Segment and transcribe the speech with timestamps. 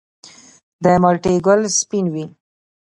[0.83, 2.25] د مالټې ګل سپین وي؟